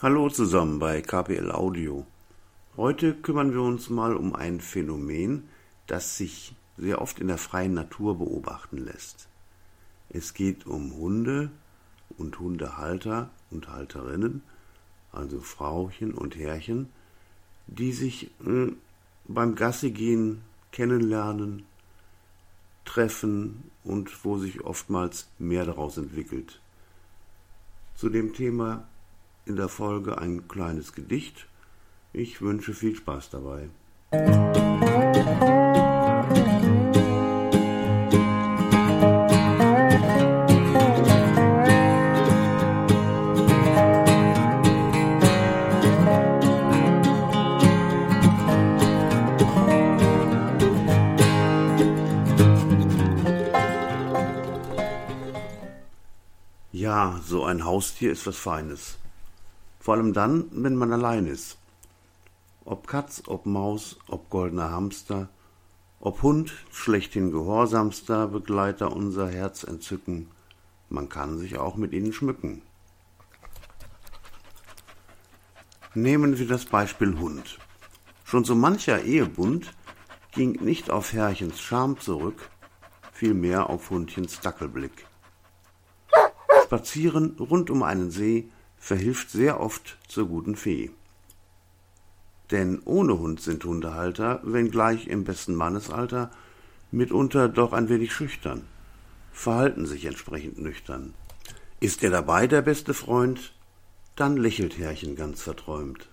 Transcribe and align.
Hallo 0.00 0.28
zusammen 0.28 0.78
bei 0.78 1.02
KPL 1.02 1.50
Audio. 1.50 2.06
Heute 2.76 3.14
kümmern 3.14 3.52
wir 3.52 3.62
uns 3.62 3.90
mal 3.90 4.14
um 4.14 4.32
ein 4.32 4.60
Phänomen, 4.60 5.48
das 5.88 6.16
sich 6.16 6.54
sehr 6.76 7.02
oft 7.02 7.18
in 7.18 7.26
der 7.26 7.36
freien 7.36 7.74
Natur 7.74 8.16
beobachten 8.16 8.78
lässt. 8.78 9.28
Es 10.08 10.34
geht 10.34 10.68
um 10.68 10.94
Hunde 10.94 11.50
und 12.16 12.38
Hundehalter 12.38 13.30
und 13.50 13.70
Halterinnen, 13.70 14.42
also 15.10 15.40
Frauchen 15.40 16.14
und 16.14 16.36
Herrchen, 16.36 16.90
die 17.66 17.90
sich 17.90 18.30
äh, 18.46 18.70
beim 19.26 19.56
Gassigehen 19.56 20.42
kennenlernen, 20.70 21.64
treffen 22.84 23.68
und 23.82 24.24
wo 24.24 24.38
sich 24.38 24.60
oftmals 24.60 25.28
mehr 25.40 25.64
daraus 25.64 25.96
entwickelt. 25.96 26.60
Zu 27.96 28.10
dem 28.10 28.32
Thema 28.32 28.86
in 29.48 29.56
der 29.56 29.68
Folge 29.68 30.18
ein 30.18 30.46
kleines 30.46 30.92
Gedicht. 30.92 31.46
Ich 32.12 32.42
wünsche 32.42 32.74
viel 32.74 32.94
Spaß 32.94 33.30
dabei. 33.30 33.70
Ja, 56.70 57.20
so 57.24 57.44
ein 57.44 57.64
Haustier 57.64 58.12
ist 58.12 58.26
was 58.26 58.36
Feines. 58.36 58.98
Vor 59.88 59.94
allem 59.94 60.12
dann, 60.12 60.50
wenn 60.52 60.76
man 60.76 60.92
allein 60.92 61.24
ist. 61.26 61.56
Ob 62.66 62.86
Katz, 62.86 63.22
ob 63.26 63.46
Maus, 63.46 63.98
ob 64.06 64.28
goldener 64.28 64.70
Hamster, 64.70 65.30
ob 65.98 66.20
Hund, 66.20 66.52
schlechthin 66.70 67.30
gehorsamster 67.30 68.28
Begleiter 68.28 68.94
unser 68.94 69.30
Herz 69.30 69.64
entzücken, 69.64 70.28
man 70.90 71.08
kann 71.08 71.38
sich 71.38 71.56
auch 71.56 71.76
mit 71.76 71.94
ihnen 71.94 72.12
schmücken. 72.12 72.60
Nehmen 75.94 76.38
wir 76.38 76.46
das 76.46 76.66
Beispiel 76.66 77.18
Hund. 77.18 77.58
Schon 78.24 78.44
so 78.44 78.54
mancher 78.54 79.04
Ehebund 79.04 79.72
ging 80.32 80.62
nicht 80.62 80.90
auf 80.90 81.14
Herrchens 81.14 81.62
Scham 81.62 81.98
zurück, 81.98 82.50
vielmehr 83.10 83.70
auf 83.70 83.88
Hundchens 83.88 84.40
Dackelblick. 84.40 85.06
Spazieren 86.64 87.38
rund 87.40 87.70
um 87.70 87.82
einen 87.82 88.10
See 88.10 88.50
verhilft 88.78 89.30
sehr 89.30 89.60
oft 89.60 89.98
zur 90.08 90.28
guten 90.28 90.56
Fee. 90.56 90.90
Denn 92.50 92.80
ohne 92.84 93.18
Hund 93.18 93.40
sind 93.40 93.64
Hundehalter, 93.64 94.40
wenngleich 94.42 95.06
im 95.06 95.24
besten 95.24 95.54
Mannesalter, 95.54 96.30
mitunter 96.90 97.48
doch 97.48 97.72
ein 97.72 97.88
wenig 97.88 98.12
schüchtern, 98.12 98.64
verhalten 99.32 99.86
sich 99.86 100.06
entsprechend 100.06 100.58
nüchtern. 100.58 101.14
Ist 101.80 102.02
er 102.02 102.10
dabei 102.10 102.46
der 102.46 102.62
beste 102.62 102.94
Freund, 102.94 103.52
dann 104.16 104.36
lächelt 104.36 104.78
Herrchen 104.78 105.14
ganz 105.14 105.42
verträumt. 105.42 106.08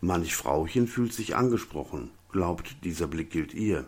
Manch 0.00 0.34
Frauchen 0.34 0.88
fühlt 0.88 1.12
sich 1.12 1.36
angesprochen, 1.36 2.10
glaubt, 2.32 2.84
dieser 2.84 3.06
Blick 3.06 3.30
gilt 3.30 3.54
ihr. 3.54 3.86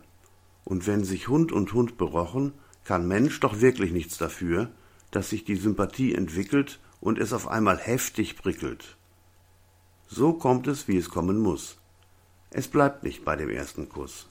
Und 0.65 0.87
wenn 0.87 1.05
sich 1.05 1.29
Hund 1.29 1.53
und 1.53 1.73
Hund 1.73 1.99
berochen, 1.99 2.53
kann 2.85 3.09
Mensch 3.09 3.41
doch 3.41 3.61
wirklich 3.61 3.93
nichts 3.93 4.19
dafür, 4.19 4.71
dass 5.13 5.31
sich 5.31 5.45
die 5.45 5.57
Sympathie 5.57 6.15
entwickelt 6.15 6.81
und 7.01 7.19
es 7.19 7.33
auf 7.33 7.47
einmal 7.47 7.79
heftig 7.79 8.37
prickelt. 8.37 8.97
So 10.09 10.33
kommt 10.33 10.67
es, 10.67 10.89
wie 10.89 10.97
es 10.97 11.09
kommen 11.09 11.39
muss. 11.39 11.79
Es 12.51 12.69
bleibt 12.69 13.03
nicht 13.05 13.25
bei 13.25 13.37
dem 13.37 13.49
ersten 13.49 13.89
Kuss. 13.89 14.29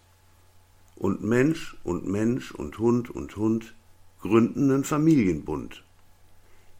Und 0.95 1.23
Mensch 1.23 1.77
und 1.83 2.05
Mensch 2.05 2.51
und 2.51 2.77
Hund 2.77 3.09
und 3.09 3.35
Hund 3.35 3.73
gründen 4.21 4.67
nen 4.67 4.83
Familienbund. 4.83 5.83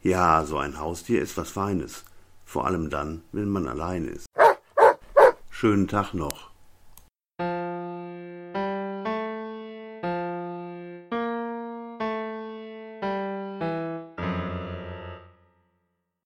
Ja, 0.03 0.45
so 0.45 0.57
ein 0.57 0.77
Haustier 0.77 1.21
ist 1.21 1.37
was 1.37 1.49
Feines, 1.49 2.03
vor 2.45 2.65
allem 2.65 2.89
dann, 2.89 3.23
wenn 3.31 3.49
man 3.49 3.67
allein 3.67 4.07
ist. 4.07 4.27
Schönen 5.49 5.87
Tag 5.87 6.13
noch. 6.13 6.50